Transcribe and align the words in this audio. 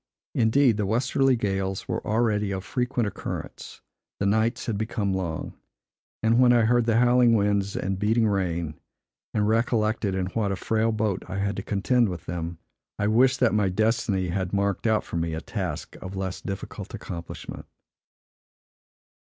Indeed, 0.33 0.77
the 0.77 0.87
westerly 0.87 1.35
gales 1.35 1.87
were 1.87 2.03
already 2.03 2.49
of 2.49 2.63
frequent 2.63 3.05
occurrence; 3.05 3.81
the 4.19 4.25
nights 4.25 4.65
had 4.65 4.75
become 4.75 5.13
long, 5.13 5.53
and 6.23 6.39
when 6.39 6.51
I 6.51 6.61
heard 6.61 6.87
the 6.87 6.97
howling 6.97 7.35
winds 7.35 7.75
and 7.77 7.99
beating 7.99 8.27
rain, 8.27 8.79
and 9.31 9.47
recollected 9.47 10.15
in 10.15 10.25
what 10.31 10.51
a 10.51 10.55
frail 10.55 10.91
boat 10.91 11.21
I 11.27 11.37
had 11.37 11.55
to 11.57 11.61
contend 11.61 12.09
with 12.09 12.25
them, 12.25 12.57
I 12.97 13.05
wished 13.05 13.39
that 13.41 13.53
my 13.53 13.69
destiny 13.69 14.29
had 14.29 14.53
marked 14.53 14.87
out 14.87 15.03
for 15.03 15.17
me 15.17 15.35
a 15.35 15.39
task 15.41 15.95
of 16.01 16.15
less 16.15 16.41
difficult 16.41 16.95
accomplishment. 16.95 17.67